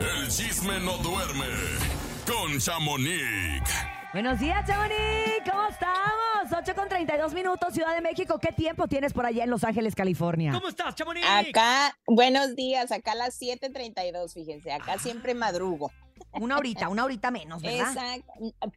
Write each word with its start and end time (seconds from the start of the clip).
El 0.00 0.28
chisme 0.28 0.80
no 0.80 0.96
duerme 0.98 1.46
con 2.26 2.58
Chamonix. 2.58 3.62
Buenos 4.14 4.40
días, 4.40 4.66
Chamonix. 4.66 4.96
¿Cómo 5.44 5.68
estamos? 5.68 6.58
8 6.58 6.74
con 6.74 6.88
32 6.88 7.34
minutos, 7.34 7.74
Ciudad 7.74 7.94
de 7.94 8.00
México. 8.00 8.38
¿Qué 8.38 8.50
tiempo 8.50 8.88
tienes 8.88 9.12
por 9.12 9.26
allá 9.26 9.44
en 9.44 9.50
Los 9.50 9.62
Ángeles, 9.62 9.94
California? 9.94 10.52
¿Cómo 10.52 10.68
estás, 10.68 10.94
Chamonix? 10.94 11.26
Acá, 11.28 11.94
buenos 12.06 12.56
días, 12.56 12.92
acá 12.92 13.12
a 13.12 13.14
las 13.14 13.38
7:32, 13.38 14.32
fíjense, 14.32 14.72
acá 14.72 14.98
siempre 14.98 15.34
madrugo. 15.34 15.92
Una 16.32 16.56
horita, 16.56 16.88
una 16.88 17.04
horita 17.04 17.30
menos, 17.30 17.60
¿verdad? 17.60 17.90
Exacto, 17.90 18.32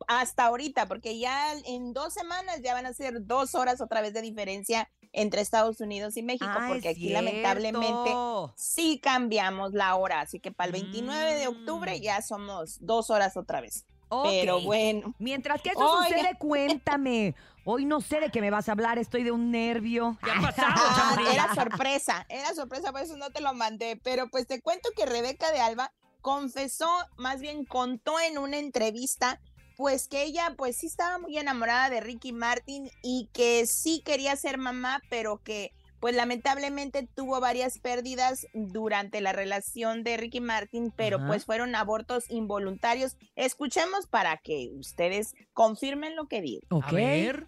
hasta 0.08 0.46
ahorita, 0.46 0.88
porque 0.88 1.20
ya 1.20 1.54
en 1.66 1.94
dos 1.94 2.14
semanas 2.14 2.60
ya 2.62 2.74
van 2.74 2.86
a 2.86 2.94
ser 2.94 3.26
dos 3.26 3.55
horas 3.55 3.80
otra 3.80 4.02
vez 4.02 4.14
de 4.14 4.21
diferencia 4.21 4.90
entre 5.14 5.41
Estados 5.41 5.80
Unidos 5.80 6.18
y 6.18 6.23
México, 6.23 6.46
Ah, 6.50 6.66
porque 6.68 6.89
aquí 6.89 7.09
lamentablemente 7.09 8.11
sí 8.55 9.00
cambiamos 9.02 9.73
la 9.73 9.96
hora, 9.96 10.21
así 10.21 10.39
que 10.39 10.52
para 10.52 10.68
el 10.68 10.71
29 10.73 11.36
de 11.36 11.47
octubre 11.47 11.97
Mm. 11.97 12.02
ya 12.02 12.21
somos 12.21 12.78
dos 12.82 13.10
horas 13.10 13.38
otra 13.38 13.61
vez. 13.61 13.86
Pero 14.24 14.61
bueno, 14.61 15.15
Mientras 15.18 15.60
que 15.61 15.69
eso 15.69 15.79
Oiga. 15.79 16.07
sucede, 16.07 16.38
cuéntame. 16.38 17.33
Hoy 17.65 17.86
no 17.86 18.00
sé 18.00 18.19
de 18.19 18.29
qué 18.29 18.41
me 18.41 18.52
vas 18.52 18.69
a 18.69 18.74
hablar, 18.74 19.00
estoy 19.00 19.24
de 19.24 19.32
un 19.32 19.50
nervio. 19.50 20.18
¿Qué 20.24 20.29
ha 20.29 20.33
pasado, 20.41 20.74
Ah, 20.75 21.16
era 21.33 21.55
sorpresa, 21.55 22.24
era 22.30 22.54
sorpresa, 22.54 22.91
por 22.91 23.02
eso 23.02 23.18
no 23.18 23.32
te 23.32 23.41
lo 23.41 23.54
mandé. 23.55 24.00
Pero 24.04 24.30
pues 24.30 24.46
te 24.46 24.61
cuento 24.61 24.89
que 24.96 25.07
Rebeca 25.07 25.52
de 25.52 25.61
Alba 25.61 25.91
confesó, 26.21 26.88
más 27.18 27.39
bien 27.41 27.66
contó 27.66 28.19
en 28.19 28.38
una 28.38 28.57
entrevista, 28.57 29.39
pues 29.77 30.07
que 30.07 30.23
ella 30.23 30.54
pues 30.57 30.77
sí 30.77 30.87
estaba 30.87 31.18
muy 31.19 31.37
enamorada 31.37 31.89
de 31.89 32.00
Ricky 32.02 32.31
Martin 32.33 32.89
y 33.02 33.30
que 33.33 33.66
sí 33.66 34.02
quería 34.05 34.36
ser 34.36 34.58
mamá, 34.58 35.02
pero 35.09 35.41
que 35.44 35.72
pues 35.99 36.16
lamentablemente 36.16 37.08
tuvo 37.16 37.39
varias 37.39 37.80
pérdidas 37.80 38.45
durante 38.53 39.22
la 39.22 39.31
relación 39.31 40.03
de 40.03 40.17
Ricky 40.17 40.41
Martin, 40.41 40.91
pero 40.94 41.16
Ajá. 41.17 41.27
pues 41.27 41.45
fueron 41.45 41.75
abortos 41.75 42.25
involuntarios. 42.30 43.16
Escuchemos 43.38 44.05
para 44.08 44.36
que 44.38 44.69
ustedes 44.77 45.33
confirmen 45.53 46.17
lo 46.17 46.27
que 46.27 46.41
digo. 46.41 46.61
Ok. 46.71 46.83
A 46.87 46.91
ver. 46.91 47.47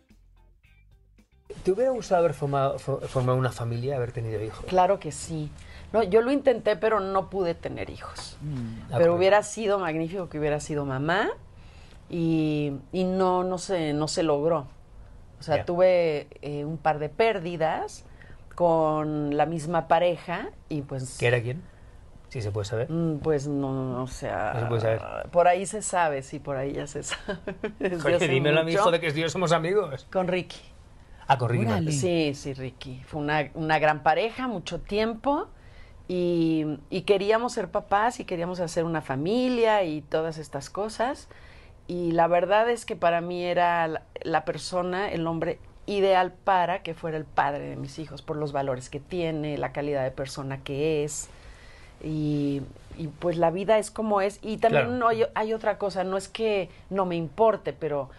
¿Te 1.64 1.72
hubiera 1.72 1.92
gustado 1.92 2.20
haber 2.22 2.34
formado, 2.34 2.80
fo- 2.80 3.02
formado 3.08 3.38
una 3.38 3.52
familia, 3.52 3.98
haber 3.98 4.12
tenido 4.12 4.42
hijos? 4.44 4.66
Claro 4.66 5.00
que 5.00 5.12
sí. 5.12 5.52
No, 5.94 6.02
yo 6.04 6.22
lo 6.22 6.32
intenté, 6.32 6.76
pero 6.76 7.00
no 7.00 7.30
pude 7.30 7.54
tener 7.56 7.90
hijos. 7.90 8.38
Ah, 8.92 8.96
pero 8.98 9.16
hubiera 9.16 9.44
sido 9.44 9.80
magnífico 9.80 10.28
que 10.30 10.40
hubiera 10.40 10.60
sido 10.60 10.86
mamá 10.86 11.30
y, 12.10 12.74
y 12.92 13.04
no, 13.04 13.44
no 13.44 13.58
se, 13.58 13.94
no 13.94 14.08
se 14.08 14.24
logró. 14.24 14.68
O 15.40 15.44
sea, 15.44 15.66
tuve 15.66 16.28
eh, 16.42 16.66
un 16.66 16.78
par 16.78 17.00
de 17.00 17.10
pérdidas 17.10 18.06
con 18.56 19.36
la 19.38 19.46
misma 19.46 19.88
pareja 19.88 20.50
y 20.70 20.82
pues... 20.82 21.18
¿Qué 21.20 21.28
era 21.28 21.42
quién? 21.42 21.62
Sí, 22.30 22.42
se 22.42 22.52
puede 22.52 22.66
saber. 22.66 22.90
mm, 22.90 23.20
Pues 23.20 23.48
no, 23.48 24.02
o 24.02 24.08
sea... 24.08 24.54
No 24.56 24.60
se 24.62 24.66
puede 24.68 24.82
saber. 24.82 25.02
Por 25.32 25.48
ahí 25.48 25.66
se 25.66 25.82
sabe, 25.82 26.22
sí, 26.24 26.40
por 26.40 26.58
ahí 26.58 26.74
ya 26.74 26.88
se 26.88 27.04
sabe. 27.04 27.38
Hace 28.16 28.28
dímelo 28.28 28.62
a 28.62 28.64
mi 28.64 28.72
mucho. 28.72 28.82
hijo 28.82 28.92
de 28.92 29.00
que 29.00 29.12
yo 29.14 29.30
somos 29.30 29.52
amigos. 29.52 30.08
Con 30.12 30.28
Ricky. 30.28 30.60
Ah, 31.28 31.38
con 31.38 31.50
Ricky. 31.50 31.92
Sí, 31.92 32.34
sí, 32.36 32.54
Ricky. 32.54 33.02
Fue 33.06 33.20
una, 33.22 33.50
una 33.56 33.80
gran 33.80 34.04
pareja, 34.04 34.48
mucho 34.48 34.80
tiempo. 34.80 35.48
Y, 36.08 36.80
y 36.90 37.02
queríamos 37.02 37.54
ser 37.54 37.70
papás 37.72 38.20
y 38.20 38.26
queríamos 38.26 38.60
hacer 38.60 38.84
una 38.86 39.02
familia 39.02 39.84
y 39.84 40.02
todas 40.02 40.38
estas 40.38 40.70
cosas. 40.70 41.28
Y 41.88 42.12
la 42.14 42.28
verdad 42.28 42.70
es 42.70 42.86
que 42.86 42.96
para 42.96 43.22
mí 43.22 43.44
era 43.44 43.88
la, 43.88 44.02
la 44.22 44.46
persona, 44.46 45.12
el 45.12 45.28
hombre 45.28 45.60
ideal 45.86 46.34
para 46.34 46.82
que 46.82 46.96
fuera 46.96 47.16
el 47.18 47.26
padre 47.26 47.70
de 47.70 47.76
mis 47.76 48.00
hijos, 48.00 48.22
por 48.24 48.38
los 48.38 48.52
valores 48.52 48.90
que 48.90 49.00
tiene, 49.00 49.58
la 49.58 49.72
calidad 49.72 50.04
de 50.04 50.12
persona 50.12 50.64
que 50.64 51.04
es. 51.04 51.30
Y, 52.04 52.62
y 52.98 53.08
pues 53.08 53.38
la 53.38 53.52
vida 53.52 53.78
es 53.78 53.92
como 53.92 54.22
es. 54.22 54.40
Y 54.42 54.58
también 54.58 54.86
Claro. 54.86 54.98
no 54.98 55.08
hay, 55.08 55.26
hay 55.36 55.54
otra 55.54 55.78
cosa, 55.78 56.04
no 56.04 56.18
es 56.18 56.28
que 56.28 56.70
no 56.90 57.06
me 57.06 57.16
importe, 57.16 57.72
pero 57.72 58.10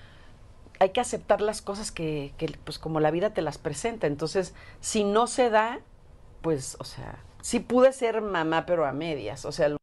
hay 0.79 0.91
que 0.91 1.01
aceptar 1.01 1.41
las 1.41 1.61
cosas 1.63 1.91
que, 1.91 2.33
que, 2.39 2.57
pues 2.65 2.79
como 2.79 3.01
la 3.01 3.11
vida 3.11 3.31
te 3.31 3.43
las 3.43 3.59
presenta. 3.59 4.07
Entonces, 4.07 4.55
si 4.81 5.03
no 5.05 5.27
se 5.27 5.51
da, 5.51 5.81
pues, 6.43 6.77
o 6.79 6.85
sea, 6.85 7.19
sí 7.41 7.59
pude 7.61 7.93
ser 7.93 8.21
mamá, 8.21 8.65
pero 8.67 8.87
a 8.87 8.93
medias. 8.93 9.45
O 9.45 9.51
sea, 9.53 9.77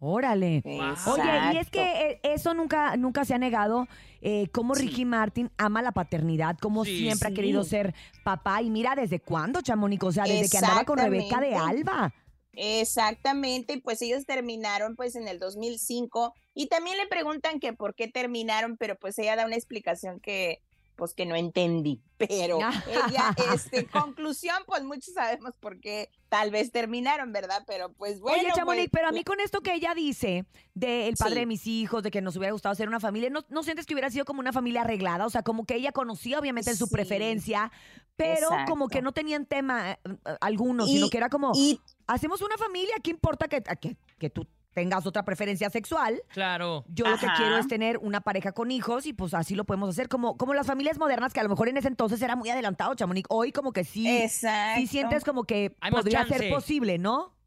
Órale. 0.00 0.62
Oye, 0.64 1.54
y 1.54 1.56
es 1.56 1.70
que 1.70 1.80
eh, 1.82 2.20
eso 2.22 2.54
nunca, 2.54 2.96
nunca 2.96 3.24
se 3.24 3.34
ha 3.34 3.38
negado, 3.38 3.88
eh, 4.20 4.48
cómo 4.52 4.74
Sí. 4.74 4.82
Ricky 4.82 5.04
Martin 5.04 5.50
ama 5.58 5.82
la 5.82 5.92
paternidad, 5.92 6.56
cómo 6.60 6.84
Sí. 6.84 6.98
siempre 6.98 7.28
ha 7.28 7.34
querido 7.34 7.64
ser 7.64 7.94
papá. 8.24 8.62
Y 8.62 8.70
mira, 8.70 8.94
¿desde 8.94 9.20
cuándo, 9.20 9.60
Chamonix? 9.60 10.04
O 10.04 10.12
sea, 10.12 10.24
desde 10.24 10.48
que 10.48 10.58
andaba 10.58 10.84
con 10.84 10.98
Rebeca 10.98 11.40
de. 11.40 11.54
Alba. 11.54 12.12
Exactamente, 12.52 13.74
y 13.74 13.80
pues 13.80 14.02
ellos 14.02 14.26
terminaron 14.26 14.96
pues 14.96 15.14
en 15.14 15.28
el 15.28 15.38
2005 15.38 16.34
y 16.54 16.66
también 16.68 16.96
le 16.96 17.06
preguntan 17.06 17.60
que 17.60 17.72
por 17.72 17.94
qué 17.94 18.08
terminaron, 18.08 18.76
pero 18.76 18.96
pues 18.96 19.16
ella 19.18 19.36
da 19.36 19.46
una 19.46 19.54
explicación 19.54 20.18
que 20.18 20.60
pues 20.98 21.14
que 21.14 21.24
no 21.24 21.36
entendí, 21.36 22.02
pero 22.18 22.58
ella, 22.58 23.32
este, 23.54 23.86
conclusión, 23.86 24.56
pues 24.66 24.82
muchos 24.82 25.14
sabemos 25.14 25.52
por 25.60 25.80
qué 25.80 26.10
tal 26.28 26.50
vez 26.50 26.72
terminaron, 26.72 27.32
¿verdad? 27.32 27.62
Pero 27.68 27.92
pues 27.92 28.18
bueno. 28.20 28.42
Oye, 28.42 28.50
Chamonix, 28.54 28.90
pues, 28.90 29.00
pero 29.00 29.08
a 29.08 29.12
mí 29.12 29.22
con 29.22 29.38
esto 29.40 29.60
que 29.60 29.72
ella 29.74 29.94
dice 29.94 30.44
del 30.74 31.16
padre 31.16 31.34
Sí. 31.34 31.40
de 31.40 31.46
mis 31.46 31.66
hijos, 31.68 32.02
de 32.02 32.10
que 32.10 32.20
nos 32.20 32.36
hubiera 32.36 32.52
gustado 32.52 32.74
ser 32.74 32.88
una 32.88 32.98
familia, 32.98 33.30
¿no, 33.30 33.44
¿no 33.48 33.62
sientes 33.62 33.86
que 33.86 33.94
hubiera 33.94 34.10
sido 34.10 34.24
como 34.24 34.40
una 34.40 34.52
familia 34.52 34.80
arreglada? 34.82 35.24
O 35.24 35.30
sea, 35.30 35.42
como 35.44 35.64
que 35.64 35.76
ella 35.76 35.92
conocía 35.92 36.38
obviamente 36.40 36.74
su 36.74 36.86
Sí. 36.86 36.92
preferencia, 36.92 37.70
pero 38.16 38.48
como 38.66 38.88
que 38.88 39.00
no 39.00 39.12
tenían 39.12 39.46
tema 39.46 39.92
eh, 39.92 39.98
eh, 40.04 40.36
alguno, 40.40 40.84
Y- 40.84 40.94
sino 40.94 41.08
que 41.08 41.16
era 41.18 41.28
como, 41.30 41.52
y 41.54 41.80
hacemos 42.08 42.42
una 42.42 42.58
familia, 42.58 42.96
¿qué 43.02 43.10
importa 43.10 43.46
que, 43.46 43.62
que, 43.80 43.96
que 44.18 44.30
tú 44.30 44.44
tengas 44.72 45.06
otra 45.06 45.24
preferencia 45.24 45.70
sexual? 45.70 46.22
Claro. 46.28 46.84
Yo 46.88 47.06
lo 47.08 47.18
que 47.18 47.26
quiero 47.36 47.56
es 47.58 47.68
tener 47.68 47.98
una 47.98 48.20
pareja 48.20 48.52
con 48.52 48.70
hijos 48.70 49.06
y 49.06 49.12
pues 49.12 49.34
así 49.34 49.54
lo 49.54 49.64
podemos 49.64 49.90
hacer, 49.90 50.08
como, 50.08 50.36
como 50.36 50.54
las 50.54 50.66
familias 50.66 50.98
modernas, 50.98 51.32
que 51.32 51.40
a 51.40 51.42
lo 51.42 51.48
mejor 51.48 51.68
en 51.68 51.76
ese 51.76 51.88
entonces 51.88 52.20
era 52.22 52.36
muy 52.36 52.50
adelantado, 52.50 52.94
Chamonix. 52.94 53.26
Hoy 53.30 53.52
como 53.52 53.72
que 53.72 53.84
sí, 53.84 54.08
Exacto. 54.08 54.80
sí 54.80 54.86
sientes 54.86 55.24
como 55.24 55.44
que 55.44 55.76
Hay 55.80 55.90
podría 55.90 56.24
ser 56.26 56.50
posible, 56.50 56.98
¿no? 56.98 57.37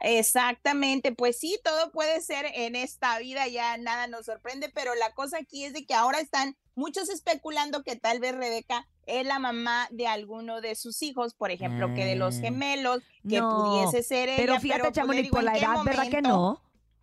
Exactamente, 0.00 1.12
pues 1.12 1.38
sí, 1.38 1.58
todo 1.64 1.90
puede 1.92 2.20
ser 2.20 2.46
en 2.54 2.76
esta 2.76 3.18
vida, 3.18 3.46
ya 3.48 3.76
nada 3.78 4.06
nos 4.06 4.26
sorprende, 4.26 4.70
pero 4.74 4.94
la 4.94 5.12
cosa 5.12 5.38
aquí 5.38 5.64
es 5.64 5.72
de 5.72 5.84
que 5.84 5.94
ahora 5.94 6.20
están 6.20 6.56
muchos 6.74 7.08
especulando 7.10 7.82
que 7.82 7.96
tal 7.96 8.20
vez 8.20 8.34
Rebeca 8.34 8.86
es 9.06 9.26
la 9.26 9.38
mamá 9.38 9.88
de 9.90 10.06
alguno 10.06 10.60
de 10.60 10.74
sus 10.74 11.02
hijos, 11.02 11.34
por 11.34 11.50
ejemplo, 11.50 11.92
que 11.94 12.04
de 12.04 12.16
los 12.16 12.36
Ah. 12.36 12.40
gemelos, 12.40 13.02
que 13.28 13.40
No, 13.40 13.50
pudiese 13.50 14.02
ser 14.02 14.28
ella. 14.28 14.38
Pero 14.38 14.60
fíjate, 14.60 14.80
pues, 14.82 14.90
le 14.90 15.00
Chamonix, 15.00 15.22
digo, 15.24 15.34
por 15.34 15.40
¿en 15.40 15.46
la 15.46 15.58
edad, 15.58 15.84
¿verdad 15.84 16.08
que 16.10 16.22
no? 16.22 16.62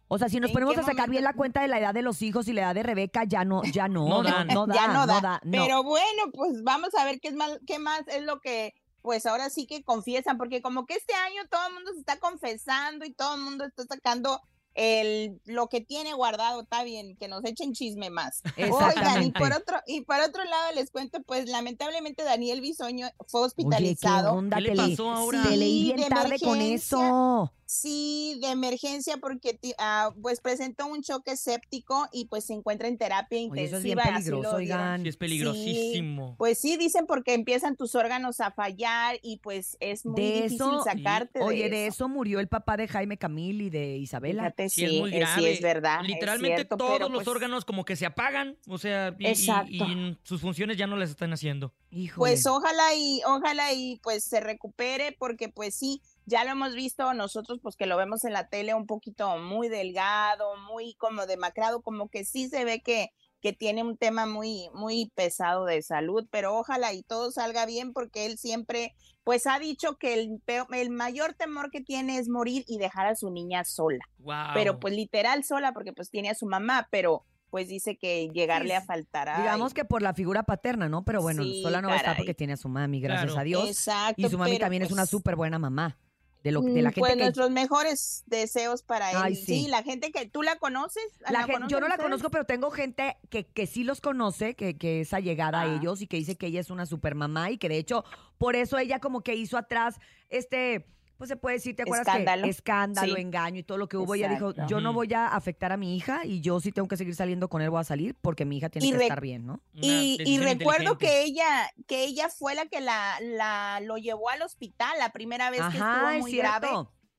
O 0.10 0.18
sea, 0.18 0.30
si 0.30 0.40
nos 0.40 0.50
¿En 0.52 0.54
ponemos 0.54 0.78
a 0.78 0.84
sacar 0.84 1.10
bien 1.10 1.26
la 1.26 1.34
cuenta 1.34 1.62
de 1.62 1.68
la 1.68 1.80
edad 1.80 1.94
de 1.94 2.02
los 2.02 2.22
hijos 2.22 2.48
y 2.48 2.54
la 2.54 2.62
edad 2.62 2.76
de 2.76 2.84
Rebeca, 2.84 3.26
ya 3.26 3.44
no, 3.44 3.62
ya 3.66 3.90
no, 3.90 4.08
No 4.08 4.24
no, 4.24 4.66
da, 4.66 4.74
ya 4.74 4.88
no 4.88 5.06
da, 5.06 5.20
da, 5.20 5.42
no. 5.44 5.52
Pero 5.66 5.84
bueno, 5.84 6.32
pues 6.34 6.64
vamos 6.64 6.96
a 6.98 7.04
ver 7.04 7.20
qué 7.20 7.28
es 7.28 7.34
mal, 7.36 7.60
qué 7.68 7.78
más 7.78 8.08
es 8.08 8.24
lo 8.24 8.40
que 8.40 8.74
pues 9.08 9.26
ahora 9.26 9.50
sí 9.50 9.68
que 9.68 9.86
confiesan, 9.86 10.38
porque 10.38 10.62
como 10.62 10.86
que 10.86 10.96
este 10.96 11.14
año 11.14 11.48
todo 11.50 11.66
el 11.66 11.76
mundo 11.76 11.94
se 11.94 12.00
está 12.00 12.20
confesando 12.20 13.06
y 13.06 13.14
todo 13.14 13.36
el 13.36 13.42
mundo 13.42 13.64
está 13.64 13.86
sacando 13.86 14.42
el 14.78 15.42
lo 15.46 15.68
que 15.68 15.82
tiene 15.82 16.14
guardado, 16.14 16.62
está 16.62 16.84
bien, 16.84 17.18
que 17.18 17.28
nos 17.28 17.44
echen 17.44 17.74
chisme 17.74 18.10
más. 18.12 18.42
Oigan, 18.58 19.24
y 19.24 19.32
por 19.32 19.52
otro, 19.52 19.78
y 19.88 20.02
por 20.02 20.20
otro 20.22 20.44
lado 20.46 20.72
les 20.76 20.92
cuento, 20.92 21.22
pues 21.24 21.50
lamentablemente 21.50 22.24
Daniel 22.24 22.62
Bisoño 22.62 23.08
fue 23.28 23.42
Oye, 23.42 23.54
¿qué 23.56 23.62
hospitalizado. 23.64 24.34
onda? 24.34 24.58
¿Qué 24.58 24.64
le 24.64 24.76
pasó 24.76 25.10
ahora? 25.10 25.44
Te 25.44 25.58
leí 25.58 25.80
Sí, 25.80 25.84
bien 25.86 25.98
de 25.98 26.06
tarde 26.08 26.40
con 26.40 26.56
emergencia. 26.58 26.98
eso. 27.00 27.54
Sí, 27.70 28.38
de 28.42 28.48
emergencia 28.52 29.18
porque 29.18 29.60
ah, 29.78 30.14
pues 30.22 30.40
presentó 30.40 30.88
un 30.88 31.02
choque 31.02 31.36
séptico 31.36 32.08
y 32.14 32.28
pues 32.28 32.46
se 32.46 32.54
encuentra 32.54 32.88
en 32.88 32.98
terapia 32.98 33.40
Oye, 33.52 33.66
eso 33.66 33.76
es 33.78 33.84
bien 33.84 33.98
intensiva. 34.00 34.20
peligroso, 34.38 34.56
oigan. 34.56 35.02
Sí, 35.02 35.10
es 35.10 35.18
peligrosísimo. 35.18 36.36
Pues 36.38 36.60
sí, 36.60 36.78
dicen 36.78 37.06
porque 37.06 37.34
empiezan 37.34 37.76
tus 37.76 37.94
órganos 37.96 38.40
a 38.40 38.52
fallar 38.52 39.18
y 39.22 39.40
pues 39.40 39.76
es 39.82 40.06
muy 40.06 40.16
De 40.22 40.32
difícil 40.44 40.56
eso- 40.56 40.84
sacarte 40.84 41.42
Oye, 41.42 41.64
de, 41.64 41.70
de 41.72 41.88
eso 41.88 42.08
murió 42.08 42.40
el 42.40 42.48
papá 42.48 42.78
de 42.78 42.88
Jaime 42.88 43.18
Camil 43.18 43.62
y 43.62 43.70
de 43.70 43.98
Isabela. 43.98 44.44
Fíjate, 44.44 44.67
Sí, 44.70 44.88
sí, 44.88 44.96
es 44.96 45.02
muy 45.02 45.14
eh, 45.16 45.20
grave. 45.20 45.42
sí 45.42 45.48
es 45.48 45.62
verdad. 45.62 46.02
es 46.02 46.08
Literalmente 46.08 46.56
cierto, 46.58 46.78
todos 46.78 47.00
los 47.00 47.12
pues, 47.12 47.28
órganos 47.28 47.66
como 47.66 47.86
que 47.86 47.96
se 47.96 48.06
apagan, 48.06 48.58
o 48.68 48.78
sea, 48.78 49.16
y, 49.20 49.26
y- 49.26 49.28
Exacto. 49.28 49.72
y 49.72 50.18
sus 50.24 50.42
funciones 50.42 50.78
ya 50.78 50.88
no 50.88 50.96
las 50.98 51.10
están 51.10 51.34
haciendo. 51.34 51.74
Híjole. 51.90 52.18
Pues 52.18 52.46
ojalá 52.46 52.94
y 52.96 53.22
ojalá 53.26 53.74
y 53.74 54.00
pues 54.04 54.24
se 54.24 54.40
recupere 54.40 55.16
porque 55.18 55.50
pues 55.50 55.76
sí, 55.76 56.02
ya 56.26 56.44
lo 56.44 56.52
hemos 56.52 56.74
visto 56.76 57.14
nosotros 57.14 57.60
pues 57.62 57.76
que 57.76 57.86
lo 57.86 57.98
vemos 57.98 58.24
en 58.26 58.34
la 58.34 58.48
tele 58.50 58.74
un 58.74 58.86
poquito 58.86 59.38
muy 59.38 59.70
delgado, 59.70 60.56
muy 60.72 60.94
como 60.96 61.26
demacrado, 61.26 61.82
como 61.82 62.10
que 62.10 62.26
sí 62.26 62.50
se 62.50 62.66
ve 62.66 62.82
que 62.82 63.12
que 63.42 63.54
tiene 63.54 63.84
un 63.84 63.98
tema 63.98 64.26
muy 64.26 64.70
muy 64.74 65.12
pesado 65.16 65.66
de 65.66 65.82
salud, 65.82 66.28
pero 66.32 66.56
ojalá 66.58 66.94
y 66.94 67.04
todo 67.04 67.32
salga 67.32 67.66
bien 67.66 67.94
porque 67.94 68.26
él 68.26 68.38
siempre 68.38 68.96
pues 69.24 69.46
ha 69.46 69.60
dicho 69.60 69.98
que 69.98 70.14
el 70.14 70.40
peo- 70.46 70.68
el 70.74 70.90
mayor 70.90 71.34
temor 71.34 71.70
que 71.70 71.82
tiene 71.82 72.18
es 72.18 72.30
morir 72.30 72.64
y 72.68 72.78
dejar 72.78 73.08
a 73.08 73.16
su 73.16 73.30
niña 73.30 73.64
sola, 73.66 74.00
Wow. 74.20 74.54
pero 74.54 74.80
pues 74.80 74.94
literal 74.96 75.44
sola 75.44 75.74
porque 75.74 75.94
pues 75.94 76.10
tiene 76.10 76.30
a 76.30 76.36
su 76.36 76.46
mamá, 76.46 76.88
pero 76.92 77.26
pues 77.50 77.68
dice 77.70 77.98
que 77.98 78.30
llegarle 78.34 78.76
a 78.76 78.82
faltar 78.82 79.30
a 79.30 79.38
Digamos 79.38 79.74
que 79.74 79.86
por 79.86 80.02
la 80.02 80.14
figura 80.14 80.44
paterna, 80.44 80.90
¿no? 80.90 81.04
Pero 81.06 81.22
bueno, 81.22 81.44
Sí, 81.44 81.62
sola 81.64 81.82
no 81.82 81.88
va 81.88 81.94
a 81.94 81.98
estar 81.98 82.12
caray. 82.14 82.22
porque 82.24 82.34
tiene 82.34 82.54
a 82.54 82.58
su 82.58 82.68
mami, 82.70 83.00
gracias 83.00 83.32
Claro. 83.32 83.40
a 83.42 83.44
Dios. 83.44 83.70
Exacto, 83.70 84.22
Y 84.22 84.30
su 84.30 84.38
mami 84.38 84.60
también 84.60 84.84
es 84.84 84.92
una 84.92 85.04
pues, 85.04 85.10
súper 85.12 85.36
buena 85.38 85.58
mamá. 85.60 85.98
De 86.44 86.52
lo 86.52 86.62
de 86.62 86.82
la 86.82 86.90
Mm, 86.90 86.94
gente 86.94 87.00
pues 87.00 87.14
que 87.16 87.20
nuestros 87.24 87.52
mejores 87.52 88.24
deseos 88.28 88.84
para 88.84 89.12
él. 89.12 89.18
Ay, 89.20 89.36
sí. 89.36 89.64
sí. 89.64 89.68
la 89.68 89.84
gente 89.84 90.12
que 90.12 90.26
tú 90.28 90.44
la 90.44 90.58
conoces. 90.58 91.04
La 91.30 91.44
gen- 91.44 91.68
yo 91.68 91.80
no 91.80 91.88
la 91.88 91.96
ustedes? 91.96 92.04
conozco, 92.04 92.30
pero 92.30 92.46
tengo 92.46 92.72
gente 92.72 93.18
que, 93.30 93.46
que 93.48 93.68
sí 93.68 93.84
los 93.84 94.00
conoce, 94.02 94.56
que, 94.56 94.78
que 94.78 95.02
es 95.02 95.14
allegada 95.14 95.62
a 95.62 95.64
Ah. 95.64 95.76
ellos 95.76 96.02
y 96.02 96.08
que 96.08 96.18
dice 96.18 96.38
que 96.38 96.48
ella 96.48 96.62
es 96.62 96.70
una 96.70 96.86
super 96.86 97.16
mamá 97.16 97.52
y 97.52 97.58
que 97.58 97.68
de 97.70 97.78
hecho 97.78 98.04
por 98.38 98.56
eso 98.56 98.78
ella 98.78 99.00
como 99.00 99.22
que 99.22 99.36
hizo 99.36 99.58
atrás 99.58 99.96
este, 100.30 100.86
pues 101.18 101.28
se 101.30 101.36
puede 101.36 101.56
decir, 101.58 101.76
¿te 101.76 101.84
acuerdas 101.84 102.08
Escándalo. 102.08 102.44
que 102.44 102.50
escándalo, 102.50 103.16
Sí. 103.16 103.22
engaño 103.22 103.60
y 103.60 103.64
todo 103.64 103.78
lo 103.78 103.88
que 103.88 103.98
hubo? 103.98 104.16
Ella 104.16 104.30
dijo, 104.30 104.52
Exacto. 104.52 104.70
yo 104.70 104.82
no 104.82 104.94
voy 104.94 105.14
a 105.14 105.28
afectar 105.28 105.72
a 105.72 105.78
mi 105.78 105.96
hija 105.96 106.26
y 106.26 106.42
yo 106.42 106.60
sí 106.60 106.72
tengo 106.72 106.88
que 106.88 106.98
seguir 106.98 107.16
saliendo 107.16 107.50
con 107.50 107.62
él, 107.62 107.70
voy 107.70 107.82
a 107.82 107.84
salir 107.84 108.16
porque 108.22 108.46
mi 108.46 108.58
hija 108.58 108.70
tiene 108.70 108.88
Y 108.88 108.92
que 108.92 108.98
estar 109.04 109.22
bien, 109.22 109.46
¿no? 109.46 109.60
Y, 109.74 110.18
y 110.26 110.40
recuerdo 110.40 110.98
que 110.98 111.24
ella, 111.24 111.70
que 111.88 112.04
ella 112.06 112.30
fue 112.30 112.56
la 112.56 112.66
que 112.68 112.82
la, 112.82 113.16
la 113.22 113.80
lo 113.84 113.98
llevó 113.98 114.30
al 114.30 114.42
hospital 114.42 114.98
la 115.00 115.12
primera 115.12 115.50
vez 115.50 115.62
que 115.62 115.78
Ajá, 115.78 115.94
estuvo 115.96 116.10
es 116.10 116.20
muy 116.22 116.38
grave. 116.38 116.68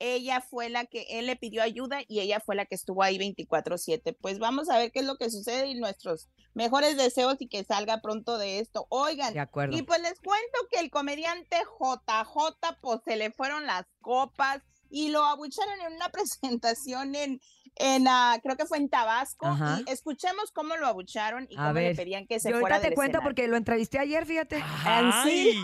Ella 0.00 0.40
fue 0.40 0.68
la 0.68 0.84
que 0.86 1.06
él 1.10 1.26
le 1.26 1.36
pidió 1.36 1.62
ayuda 1.62 1.98
y 2.06 2.20
ella 2.20 2.40
fue 2.40 2.54
la 2.54 2.66
que 2.66 2.74
estuvo 2.76 3.02
ahí 3.02 3.18
24/7. 3.18 4.16
Pues 4.20 4.38
vamos 4.38 4.70
a 4.70 4.78
ver 4.78 4.92
qué 4.92 5.00
es 5.00 5.04
lo 5.06 5.16
que 5.16 5.30
sucede 5.30 5.66
y 5.66 5.74
nuestros 5.74 6.28
mejores 6.54 6.96
deseos 6.96 7.36
y 7.40 7.48
que 7.48 7.64
salga 7.64 8.00
pronto 8.00 8.38
de 8.38 8.60
esto. 8.60 8.86
Oigan, 8.90 9.34
De 9.34 9.40
acuerdo. 9.40 9.76
y 9.76 9.82
pues 9.82 10.00
les 10.00 10.18
cuento 10.20 10.58
que 10.70 10.80
el 10.80 10.90
comediante 10.90 11.56
JJ 11.80 12.76
pues 12.80 13.00
se 13.04 13.16
le 13.16 13.30
fueron 13.32 13.66
las 13.66 13.86
copas 14.00 14.62
y 14.90 15.08
lo 15.08 15.22
abucharon 15.24 15.80
en 15.86 15.92
una 15.94 16.08
presentación 16.12 17.14
en 17.14 17.40
en 17.80 18.08
ah, 18.08 18.40
creo 18.42 18.56
que 18.56 18.66
fue 18.66 18.78
en 18.78 18.88
Tabasco 18.88 19.46
Ajá. 19.46 19.78
y 19.86 19.90
escuchemos 19.90 20.50
cómo 20.50 20.76
lo 20.76 20.88
abucharon 20.88 21.46
y 21.48 21.54
A 21.56 21.68
cómo 21.68 21.74
le 21.74 21.94
pedían 21.94 22.26
que 22.26 22.40
se 22.40 22.48
Y 22.50 22.52
fuera 22.52 22.76
ahorita 22.76 22.80
te 22.80 22.86
del 22.88 22.94
cuento 22.96 23.18
escenario. 23.18 23.28
porque 23.28 23.46
lo 23.46 23.56
entrevisté 23.56 23.98
ayer, 24.00 24.26
fíjate. 24.26 24.60
¡Ay! 24.84 25.54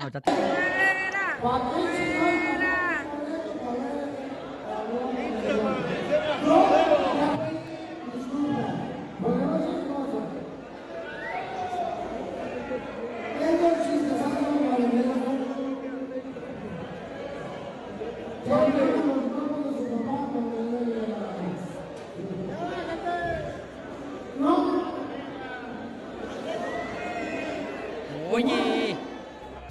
Ahorita 0.00 0.20
Oye, 28.32 28.96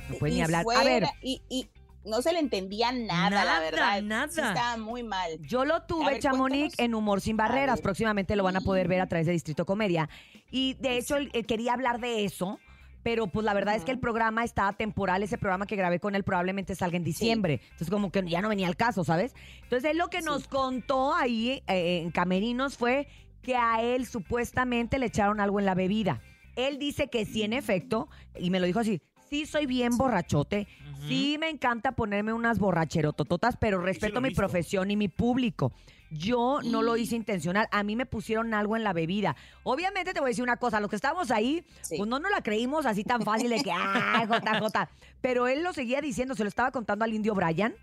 No 0.09 0.15
puede 0.17 0.33
ni 0.33 0.41
hablar. 0.41 0.65
A 0.75 0.83
ver, 0.83 1.05
y, 1.21 1.41
y 1.49 1.67
no 2.05 2.21
se 2.21 2.31
le 2.33 2.39
entendía 2.39 2.91
nada, 2.91 3.29
Nada, 3.29 3.45
la 3.45 3.59
verdad. 3.59 3.97
Sí 3.99 4.05
nada. 4.05 4.25
estaba 4.25 4.77
muy 4.77 5.03
mal. 5.03 5.39
Yo 5.41 5.65
lo 5.65 5.83
tuve, 5.83 6.05
ver, 6.05 6.19
Chamonix, 6.19 6.75
cuéntanos. 6.75 6.79
en 6.79 6.95
Humor 6.95 7.21
Sin 7.21 7.37
Barreras. 7.37 7.81
Próximamente 7.81 8.35
lo 8.35 8.43
van 8.43 8.55
a 8.55 8.61
poder 8.61 8.87
ver 8.87 9.01
a 9.01 9.07
través 9.07 9.25
de 9.27 9.33
Distrito 9.33 9.65
Comedia. 9.65 10.09
Y 10.51 10.75
de 10.75 10.97
hecho, 10.97 11.17
él, 11.17 11.29
él 11.33 11.45
quería 11.45 11.73
hablar 11.73 11.99
de 11.99 12.25
eso. 12.25 12.59
Pero 13.05 13.27
pues 13.27 13.45
la 13.45 13.53
verdad 13.53 13.75
es 13.75 13.85
que 13.85 13.91
el 13.91 13.99
programa 13.99 14.43
está 14.43 14.73
temporal, 14.73 15.21
ese 15.21 15.37
programa 15.37 15.67
que 15.67 15.75
grabé 15.75 15.99
con 15.99 16.15
él 16.15 16.23
probablemente 16.23 16.73
salga 16.73 16.97
en 16.97 17.03
diciembre. 17.03 17.61
Entonces 17.61 17.91
como 17.91 18.11
que 18.11 18.27
ya 18.27 18.41
no 18.41 18.49
venía 18.49 18.65
al 18.65 18.75
caso, 18.75 19.03
¿sabes? 19.03 19.35
Entonces 19.61 19.91
él 19.91 19.99
lo 19.99 20.09
que 20.09 20.23
nos 20.23 20.47
contó 20.47 21.13
ahí 21.13 21.61
eh, 21.67 21.99
en 22.01 22.09
Camerinos 22.09 22.77
fue 22.77 23.07
que 23.43 23.55
a 23.57 23.83
él 23.83 24.07
supuestamente 24.07 24.97
le 24.97 25.05
echaron 25.05 25.39
algo 25.39 25.59
en 25.59 25.67
la 25.67 25.75
bebida. 25.75 26.19
Él 26.55 26.79
dice 26.79 27.07
que 27.07 27.25
sí, 27.25 27.43
en 27.43 27.53
efecto, 27.53 28.09
y 28.39 28.49
me 28.49 28.59
lo 28.59 28.65
dijo 28.65 28.79
así, 28.79 28.99
sí 29.29 29.45
soy 29.45 29.67
bien 29.67 29.95
borrachote, 29.97 30.67
sí 31.07 31.37
me 31.39 31.49
encanta 31.49 31.91
ponerme 31.91 32.33
unas 32.33 32.57
borracherotototas, 32.57 33.55
pero 33.57 33.81
respeto 33.81 34.19
mi 34.19 34.31
profesión 34.31 34.89
y 34.89 34.97
mi 34.97 35.09
público. 35.09 35.73
Yo 36.17 36.59
no 36.63 36.81
lo 36.81 36.97
hice 36.97 37.15
intencional, 37.15 37.67
a 37.71 37.83
mí 37.83 37.95
me 37.95 38.05
pusieron 38.05 38.53
algo 38.53 38.75
en 38.75 38.83
la 38.83 38.93
bebida. 38.93 39.35
Obviamente 39.63 40.13
te 40.13 40.19
voy 40.19 40.27
a 40.27 40.29
decir 40.29 40.43
una 40.43 40.57
cosa, 40.57 40.79
los 40.79 40.89
que 40.89 40.95
estábamos 40.95 41.31
ahí, 41.31 41.63
Sí. 41.81 41.95
pues 41.97 42.09
no 42.09 42.19
nos 42.19 42.31
la 42.31 42.41
creímos 42.41 42.85
así 42.85 43.03
tan 43.03 43.21
fácil 43.23 43.49
de 43.49 43.61
que, 43.61 43.71
ah, 43.73 44.25
JJ. 44.25 44.89
Pero 45.21 45.47
él 45.47 45.63
lo 45.63 45.73
seguía 45.73 46.01
diciendo, 46.01 46.35
se 46.35 46.43
lo 46.43 46.49
estaba 46.49 46.71
contando 46.71 47.05
al 47.05 47.13
indio 47.13 47.33
Brian. 47.35 47.73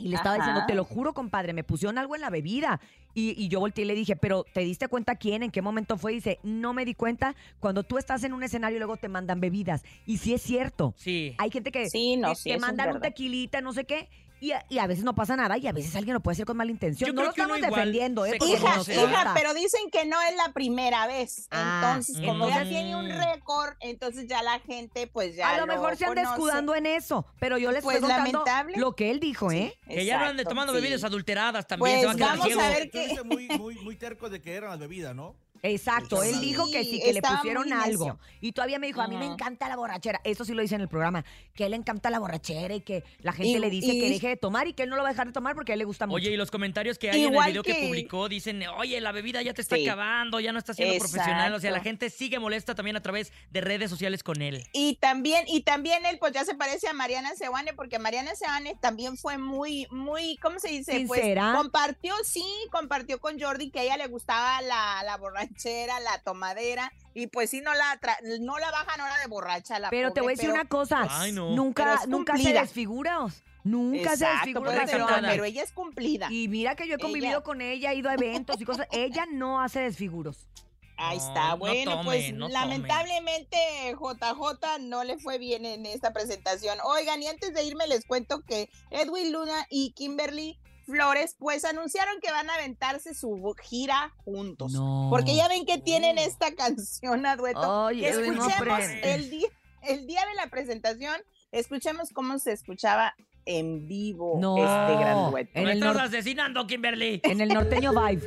Y 0.00 0.06
le 0.10 0.14
estaba 0.14 0.36
Ajá. 0.36 0.44
diciendo, 0.44 0.62
te 0.68 0.76
lo 0.76 0.84
juro, 0.84 1.12
compadre, 1.12 1.52
me 1.52 1.64
pusieron 1.64 1.98
algo 1.98 2.14
en 2.14 2.20
la 2.20 2.30
bebida. 2.30 2.80
Y, 3.14 3.34
y 3.36 3.48
yo 3.48 3.58
volteé 3.58 3.82
y 3.82 3.88
le 3.88 3.96
dije, 3.96 4.14
pero 4.14 4.44
¿te 4.54 4.60
diste 4.60 4.86
cuenta 4.86 5.16
quién? 5.16 5.42
¿En 5.42 5.50
qué 5.50 5.60
momento 5.60 5.98
fue? 5.98 6.12
Y 6.12 6.16
dice, 6.16 6.38
no 6.44 6.72
me 6.72 6.84
di 6.84 6.94
cuenta. 6.94 7.34
Cuando 7.58 7.82
tú 7.82 7.98
estás 7.98 8.22
en 8.22 8.32
un 8.32 8.44
escenario 8.44 8.76
y 8.76 8.78
luego 8.78 8.96
te 8.96 9.08
mandan 9.08 9.40
bebidas. 9.40 9.82
Y 10.06 10.18
sí 10.18 10.34
es 10.34 10.42
cierto. 10.42 10.94
sí. 10.96 11.34
Hay 11.38 11.50
gente 11.50 11.72
que 11.72 11.88
Sí, 11.90 12.16
no, 12.16 12.36
sí, 12.36 12.50
te 12.50 12.58
mandan 12.60 12.94
un 12.94 13.00
tequilita, 13.00 13.60
no 13.60 13.72
sé 13.72 13.86
qué. 13.86 14.08
Y 14.40 14.52
a, 14.52 14.64
y 14.68 14.78
a 14.78 14.86
veces 14.86 15.04
no 15.04 15.14
pasa 15.14 15.36
nada 15.36 15.58
y 15.58 15.66
a 15.66 15.72
veces 15.72 15.94
alguien 15.96 16.14
lo 16.14 16.20
puede 16.20 16.34
hacer 16.34 16.46
con 16.46 16.56
mala 16.56 16.70
intención. 16.70 17.08
Yo 17.08 17.12
no 17.14 17.22
lo 17.24 17.32
que 17.32 17.40
estamos 17.40 17.58
igual 17.58 17.70
defendiendo, 17.74 18.24
¿eh? 18.26 18.38
Hija, 18.40 18.80
hija, 18.80 19.32
pero 19.34 19.54
dicen 19.54 19.90
que 19.90 20.04
no 20.06 20.20
es 20.22 20.36
la 20.36 20.52
primera 20.52 21.06
vez. 21.06 21.48
Ah, 21.50 21.82
entonces, 21.96 22.24
como 22.24 22.48
ya 22.48 22.64
tiene 22.64 22.96
un 22.96 23.08
récord, 23.08 23.74
entonces 23.80 24.26
ya 24.28 24.42
la 24.42 24.60
gente, 24.60 25.06
pues 25.06 25.36
ya. 25.36 25.50
a 25.50 25.58
lo 25.60 25.66
mejor 25.66 25.96
se 25.96 26.04
anda 26.04 26.22
escudando 26.22 26.74
en 26.74 26.86
eso, 26.86 27.26
pero 27.38 27.58
yo 27.58 27.72
les 27.72 27.82
Pues, 27.82 27.96
estoy 27.96 28.10
contando 28.10 28.44
lamentable. 28.44 28.78
lo 28.78 28.94
que 28.94 29.10
él 29.10 29.20
dijo, 29.20 29.50
¿eh? 29.50 29.76
Que 29.86 30.04
ya 30.04 30.18
no 30.18 30.26
ande 30.26 30.44
tomando 30.44 30.72
sí. 30.72 30.80
bebidas 30.80 31.04
adulteradas 31.04 31.66
también. 31.66 32.00
Pues 32.00 32.00
se 32.00 32.06
va 32.06 32.12
a 32.12 32.16
quedar 32.16 32.30
vamos 32.30 32.46
ciego. 32.46 32.60
a 32.60 32.68
ver 32.68 32.90
dices 32.90 33.24
muy, 33.24 33.48
muy, 33.48 33.74
muy 33.76 33.96
terco 33.96 34.28
de 34.30 34.40
que 34.40 34.54
eran 34.54 34.70
las 34.70 34.78
bebidas, 34.78 35.14
¿no? 35.14 35.34
Exacto, 35.62 36.22
él 36.22 36.40
dijo 36.40 36.70
que 36.70 36.84
sí, 36.84 37.00
que 37.00 37.12
le 37.12 37.18
estaba 37.20 37.36
pusieron 37.38 37.68
muy 37.68 37.72
algo. 37.78 38.18
Y 38.40 38.52
todavía 38.52 38.78
me 38.78 38.86
dijo, 38.86 39.00
a 39.00 39.08
mí 39.08 39.16
me 39.16 39.26
encanta 39.26 39.68
la 39.68 39.76
borrachera. 39.76 40.20
Eso 40.24 40.44
sí 40.44 40.54
lo 40.54 40.62
dice 40.62 40.74
en 40.74 40.80
el 40.82 40.88
programa, 40.88 41.24
que 41.54 41.64
a 41.64 41.66
él 41.66 41.70
le 41.72 41.76
encanta 41.76 42.10
la 42.10 42.18
borrachera 42.18 42.74
y 42.74 42.80
que 42.80 43.04
la 43.20 43.32
gente 43.32 43.48
Y- 43.56 43.58
le 43.58 43.70
dice 43.70 43.92
y- 43.94 44.00
que 44.00 44.08
deje 44.10 44.28
de 44.28 44.36
tomar 44.36 44.66
y 44.68 44.72
que 44.74 44.82
él 44.84 44.90
no 44.90 44.96
lo 44.96 45.02
va 45.02 45.08
a 45.08 45.12
dejar 45.12 45.26
de 45.26 45.32
tomar 45.32 45.54
porque 45.54 45.72
a 45.72 45.74
él 45.74 45.78
le 45.80 45.84
gusta 45.84 46.06
mucho. 46.06 46.16
Oye, 46.16 46.30
y 46.32 46.36
los 46.36 46.50
comentarios 46.50 46.98
que 46.98 47.10
hay 47.10 47.24
en 47.24 47.32
Igual 47.32 47.46
el 47.48 47.52
video 47.52 47.62
que... 47.62 47.74
que- 47.74 47.86
publicó 47.86 48.28
dicen, 48.28 48.62
oye, 48.76 49.00
la 49.00 49.12
bebida 49.12 49.42
ya 49.42 49.54
te 49.54 49.62
está 49.62 49.76
Sí. 49.76 49.86
acabando, 49.88 50.40
ya 50.40 50.52
no 50.52 50.58
está 50.58 50.74
siendo 50.74 50.96
profesional. 50.98 51.52
O 51.54 51.60
sea, 51.60 51.70
la 51.70 51.78
Exacto. 51.78 51.88
gente 51.88 52.10
sigue 52.10 52.38
molesta 52.38 52.74
también 52.74 52.96
a 52.96 53.00
través 53.02 53.32
de 53.50 53.60
redes 53.60 53.90
sociales 53.90 54.22
con 54.22 54.42
él. 54.42 54.64
Y 54.72 54.96
también, 54.96 55.44
y 55.48 55.62
también 55.62 56.04
él, 56.06 56.18
pues 56.18 56.32
ya 56.32 56.44
se 56.44 56.54
parece 56.54 56.88
a 56.88 56.92
Mariana 56.92 57.34
Sewane, 57.34 57.72
porque 57.74 57.98
Mariana 57.98 58.34
Sewane 58.34 58.76
también 58.80 59.16
fue 59.16 59.38
muy, 59.38 59.86
muy, 59.90 60.36
¿cómo 60.38 60.58
se 60.58 60.68
dice? 60.68 60.92
Sincera. 60.98 61.50
Pues 61.52 61.62
compartió, 61.62 62.14
sí, 62.24 62.44
compartió 62.70 63.20
con 63.20 63.38
Jordi 63.40 63.70
que 63.70 63.80
a 63.80 63.82
ella 63.82 63.96
le 63.96 64.06
gustaba 64.08 64.60
la, 64.62 65.02
la 65.04 65.16
borrachera, 65.48 66.00
la 66.00 66.18
tomadera, 66.22 66.92
y 67.14 67.26
pues 67.26 67.50
sí, 67.50 67.60
no 67.60 67.74
la, 67.74 67.98
tra- 68.00 68.18
no 68.40 68.58
la 68.58 68.70
bajan 68.70 69.00
ahora 69.00 69.18
de 69.18 69.26
borracha 69.26 69.78
la 69.78 69.90
pero 69.90 70.12
te 70.12 70.20
voy 70.20 70.32
a 70.32 70.36
decir 70.36 70.50
pero- 70.50 70.60
una 70.60 70.68
cosa, 70.68 71.06
Ay, 71.10 71.32
no. 71.32 71.46
Pero 71.48 71.56
nunca, 71.56 72.06
nunca 72.06 72.36
se 72.36 72.52
desfigura. 72.52 73.18
Nunca 73.64 74.16
se 74.16 74.24
desfigura 74.26 74.64
puede 74.70 74.78
la 74.78 74.86
señora. 74.86 75.20
pero 75.28 75.44
ella 75.44 75.62
es 75.62 75.72
cumplida. 75.72 76.28
Y 76.30 76.48
mira 76.48 76.74
que 76.74 76.86
yo 76.88 76.94
he 76.94 76.98
convivido 76.98 77.32
Ella- 77.38 77.42
con 77.42 77.60
ella, 77.60 77.92
he 77.92 77.96
ido 77.96 78.08
a 78.08 78.14
eventos 78.14 78.58
y 78.60 78.64
cosas. 78.64 78.86
Ella 78.92 79.26
no 79.30 79.60
hace 79.60 79.80
desfiguros. 79.80 80.48
Ahí 80.96 81.18
está, 81.18 81.50
no 81.50 81.58
bueno, 81.58 82.00
pues 82.04 82.32
no 82.32 82.48
lamentablemente 82.48 83.56
JJ 83.92 84.78
no 84.80 85.04
le 85.04 85.18
fue 85.18 85.38
bien 85.38 85.64
en 85.64 85.86
esta 85.86 86.12
presentación. 86.12 86.78
Oigan, 86.82 87.22
y 87.22 87.28
antes 87.28 87.54
de 87.54 87.62
irme 87.64 87.86
les 87.86 88.04
cuento 88.04 88.40
que 88.40 88.68
Edwin 88.90 89.32
Luna 89.32 89.66
y 89.70 89.92
Kimberly 89.92 90.58
Flores 90.88 91.36
pues 91.38 91.64
anunciaron 91.64 92.14
que 92.22 92.30
van 92.30 92.48
a 92.48 92.54
aventarse 92.54 93.14
su 93.14 93.54
gira 93.62 94.14
juntos. 94.24 94.72
No. 94.72 95.08
Porque 95.10 95.36
ya 95.36 95.46
ven 95.46 95.66
que 95.66 95.78
tienen 95.78 96.16
esta 96.18 96.54
canción 96.54 97.26
a 97.26 97.36
dueto. 97.36 97.88
Que 97.90 98.08
escuchemos 98.08 98.84
el 99.02 99.30
día, 99.30 99.48
el 99.82 100.06
día 100.06 100.22
de 100.26 100.34
la 100.34 100.48
presentación, 100.48 101.16
escuchemos 101.52 102.10
cómo 102.12 102.38
se 102.38 102.52
escuchaba 102.52 103.14
en 103.44 103.86
vivo 103.86 104.38
No. 104.40 104.56
este 104.56 104.96
gran 104.98 105.30
dueto. 105.30 105.50
En 105.54 105.68
el 105.68 105.78
estás 105.78 106.08
asesinando, 106.08 106.66
Kimberly. 106.66 107.20
En 107.22 107.40
el 107.42 107.50
norteño 107.50 107.92
vibe. 107.92 108.26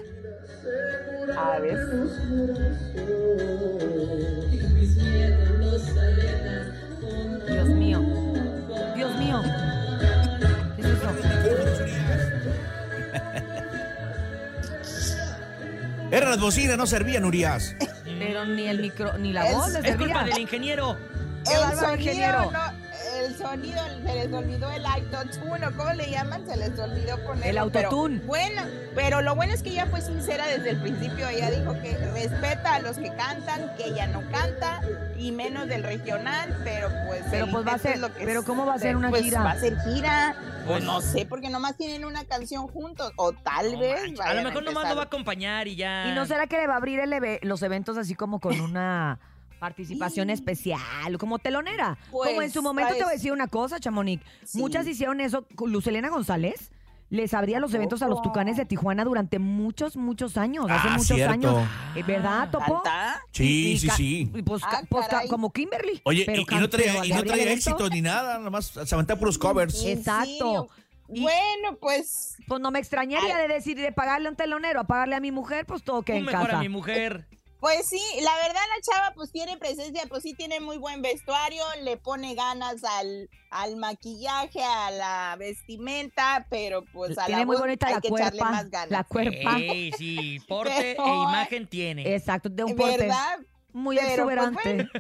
A 1.38 1.60
ver. 1.60 1.78
Eran 16.12 16.30
las 16.30 16.40
bocinas, 16.40 16.78
no 16.78 16.86
servían, 16.86 17.24
Urias. 17.26 17.76
Pero 18.04 18.46
ni 18.46 18.68
el 18.68 18.80
micro, 18.82 19.18
ni 19.18 19.32
la 19.34 19.48
Es- 19.48 19.56
voz 19.56 19.74
Es 19.76 19.96
culpa 19.96 20.26
del 20.26 20.40
ingeniero. 20.40 20.98
¡Qué 21.46 21.54
el 21.54 21.60
sonido, 21.80 21.96
ingeniero! 21.96 22.52
no, 22.52 22.60
el 22.70 22.71
sonido, 23.42 23.82
se 24.06 24.14
les 24.16 24.34
olvidó 24.34 24.70
el 24.72 24.86
autotune, 24.86 25.68
¿o 25.68 25.72
¿cómo 25.78 25.94
le 25.94 26.10
llaman? 26.12 26.46
Se 26.48 26.58
les 26.58 26.78
olvidó 26.80 27.18
ponerlo. 27.24 27.46
El 27.50 27.58
autotune. 27.58 28.18
pero 28.20 28.28
Bueno, 28.28 28.62
pero 28.96 29.22
lo 29.22 29.36
bueno 29.36 29.54
es 29.54 29.64
que 29.64 29.70
ella 29.72 29.86
fue 29.88 30.02
sincera 30.02 30.46
desde 30.48 30.72
el 30.72 30.82
principio. 30.82 31.28
Ella 31.28 31.50
dijo 31.52 31.74
que 31.82 31.98
respeta 32.14 32.76
a 32.76 32.80
los 32.80 32.98
que 32.98 33.14
cantan, 33.16 33.76
que 33.78 33.86
ella 33.86 34.08
no 34.08 34.22
canta, 34.32 34.82
y 35.18 35.32
menos 35.32 35.68
del 35.68 35.84
regional, 35.84 36.58
pero 36.64 36.90
pues. 37.08 37.24
Pero 37.32 37.48
pues 37.48 37.68
va 37.68 37.74
a 37.74 37.78
ser- 37.78 38.00
lo 38.00 38.14
que 38.14 38.26
pero 38.26 38.40
es- 38.42 38.46
¿cómo 38.46 38.66
va 38.66 38.76
a 38.76 38.80
ser 38.80 38.96
una 38.96 39.10
pues, 39.10 39.24
gira? 39.24 39.44
Va 39.44 39.52
a 39.52 39.60
ser 39.60 39.78
gira. 39.82 40.36
Pues 40.66 40.84
no 40.84 41.02
sé, 41.02 41.26
porque 41.26 41.50
nomás 41.50 41.76
tienen 41.76 42.06
una 42.06 42.24
canción 42.26 42.68
juntos, 42.68 43.12
o 43.16 43.32
tal 43.34 43.74
No 43.74 43.80
vez. 43.80 44.20
a 44.20 44.34
lo 44.36 44.44
mejor 44.44 44.64
nomás 44.64 44.84
empezar. 44.84 44.90
lo 44.92 44.96
va 44.98 45.02
a 45.02 45.06
acompañar 45.06 45.68
y 45.68 45.76
ya. 45.76 46.06
¿Y 46.08 46.14
no 46.16 46.26
será 46.28 46.46
que 46.46 46.58
le 46.58 46.68
va 46.68 46.76
a 46.76 46.78
abrir 46.78 47.00
el 47.00 47.40
los 47.42 47.64
eventos 47.64 47.98
así 47.98 48.14
como 48.14 48.40
con 48.40 48.60
una 48.62 49.20
Participación 49.62 50.32
especial, 50.32 51.20
como 51.20 51.38
telonera. 51.38 51.96
como 52.10 52.26
en 52.32 52.36
Pues, 52.38 52.54
su 52.54 52.64
momento 52.64 52.90
te 52.94 52.96
voy 52.96 53.04
a 53.04 53.06
pues. 53.06 53.18
decir 53.18 53.32
una 53.32 53.46
cosa, 53.48 53.80
Chamonix. 53.80 54.24
Sí. 54.44 54.58
Muchas 54.58 54.88
hicieron 54.88 55.22
eso. 55.22 55.46
Lucelena 55.64 56.10
González 56.10 56.72
les 57.12 57.32
abría 57.36 57.60
los 57.60 57.72
eventos 57.76 58.02
a 58.02 58.08
los? 58.08 58.24
Tucanes 58.24 58.58
de 58.58 58.66
Tijuana 58.66 59.04
durante 59.04 59.38
muchos, 59.38 59.96
muchos 59.98 60.36
años. 60.36 60.66
Hace 60.68 60.88
Ah, 60.88 60.92
muchos 60.94 61.16
cierto. 61.16 61.34
años. 61.34 61.70
Eh, 61.96 62.02
¿Verdad, 62.02 62.50
Topo? 62.50 62.82
¿Canta? 62.82 63.22
Sí, 63.32 63.74
Y 63.74 63.78
sí, 63.78 63.90
sí. 63.92 64.32
y 64.34 64.42
pues, 64.42 64.64
Ah, 64.66 64.82
pues, 64.90 65.06
como 65.30 65.52
Kimberly. 65.54 66.02
Oye, 66.06 66.24
Pero 66.26 66.42
y, 66.42 66.56
no 66.56 66.68
traía, 66.68 66.94
no 66.94 67.04
evento. 67.20 67.34
éxito 67.36 67.88
ni 67.90 68.02
nada, 68.02 68.40
nada 68.40 68.50
más 68.50 68.66
se 68.66 68.96
aventaba 68.96 69.20
puros 69.20 69.38
covers. 69.38 69.84
¿En 69.84 70.00
Exacto. 70.00 70.70
Y- 71.08 71.22
Bueno, 71.22 71.78
pues 71.80 72.36
Pues 72.48 72.60
no 72.62 72.72
me 72.72 72.80
extrañaría 72.80 73.38
de 73.38 73.48
decir 73.48 73.78
de 73.78 73.92
pagarle 73.92 74.28
a 74.28 74.32
un 74.32 74.38
telonero 74.38 74.80
a 74.80 74.86
pagarle 74.86 75.16
a 75.16 75.20
mi 75.20 75.32
mujer, 75.32 75.66
pues 75.68 75.84
todo 75.84 76.02
que 76.02 76.16
en 76.16 76.26
mejor 76.26 76.46
casa. 76.48 76.58
a 76.58 76.62
mi 76.62 76.70
mujer. 76.70 77.28
Pues 77.62 77.88
sí, 77.88 78.02
la 78.22 78.34
verdad 78.38 78.60
la 78.76 78.82
chava 78.82 79.14
pues 79.14 79.32
tiene 79.32 79.56
presencia, 79.56 80.02
pues 80.10 80.24
sí 80.24 80.34
tiene 80.34 80.60
muy 80.60 80.80
buen 80.80 81.04
vestuario, 81.04 81.64
le 81.84 81.96
pone 81.96 82.34
ganas 82.34 82.84
al, 82.84 83.30
al 83.52 83.76
maquillaje, 83.78 84.64
a 84.64 84.90
la 84.90 85.36
vestimenta, 85.38 86.48
pero 86.50 86.84
pues 86.92 87.20
a 87.20 87.28
Tiene 87.28 87.42
la 87.42 87.46
muy 87.46 87.56
voz 87.56 87.62
bonita 87.62 87.86
hay 87.86 87.94
la 87.94 88.02
que 88.02 88.08
echarle 88.08 88.40
cuerpa. 88.40 88.52
más 88.52 88.70
ganas. 88.72 88.90
La 88.90 89.04
cuerpa. 89.04 89.60
Ey, 89.60 89.92
sí, 89.92 90.40
porte 90.48 90.74
Pero, 90.76 91.06
e 91.06 91.10
imagen 91.10 91.68
tiene. 91.68 92.16
Exacto, 92.16 92.50
de 92.50 92.64
un 92.64 92.76
porte 92.76 92.98
¿Verdad? 92.98 93.40
muy 93.74 93.96
Pero, 93.96 94.24
pues, 94.26 94.38
exuberante. 94.40 94.90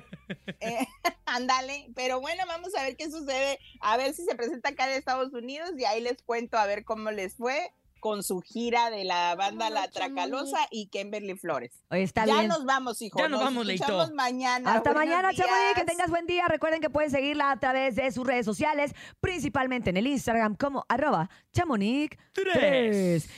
Eh, 0.62 0.88
ándale, 1.26 1.90
pero 1.96 2.22
bueno, 2.22 2.44
vamos 2.48 2.74
a 2.76 2.84
ver 2.84 2.96
qué 2.96 3.10
sucede, 3.10 3.60
a 3.82 3.98
ver 3.98 4.14
si 4.14 4.24
se 4.24 4.36
presenta 4.36 4.70
acá 4.70 4.88
en 4.88 4.98
Estados 4.98 5.34
Unidos 5.34 5.72
y 5.78 5.84
ahí 5.86 6.00
les 6.00 6.22
cuento 6.22 6.58
a 6.58 6.66
ver 6.68 6.86
cómo 6.86 7.10
les 7.12 7.34
fue 7.36 7.74
con 8.02 8.24
su 8.24 8.42
gira 8.42 8.90
de 8.90 9.06
la 9.06 9.36
banda 9.36 9.70
La 9.70 9.88
Tracalosa 9.88 10.58
y 10.72 10.88
Kimberly 10.88 11.38
Flores. 11.38 11.72
Está 11.92 12.26
ya 12.26 12.34
bien. 12.40 12.48
nos 12.50 12.66
vamos, 12.66 13.02
hijo. 13.02 13.20
Ya 13.20 13.30
nos 13.30 13.40
vamos, 13.40 13.66
Leito. 13.66 14.10
mañana. 14.14 14.74
Hasta 14.74 14.92
Buenos 14.92 15.10
mañana. 15.10 15.34
Chamonix. 15.34 15.76
Que 15.76 15.86
tengas 15.86 16.10
buen 16.10 16.26
día. 16.26 16.48
Recuerden 16.50 16.82
que 16.82 16.90
pueden 16.90 17.12
seguirla 17.12 17.52
a 17.52 17.60
través 17.60 17.96
de 17.96 18.12
sus 18.12 18.28
redes 18.28 18.46
sociales, 18.46 18.94
principalmente 19.22 19.92
en 19.92 19.98
el 19.98 20.08
Instagram 20.08 20.56
como 20.56 20.86
arroba 20.90 21.30
chamonix3. 21.54 23.30